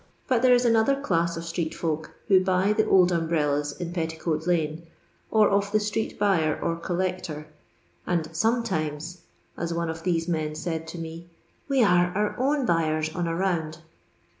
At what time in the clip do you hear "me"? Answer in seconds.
10.97-11.29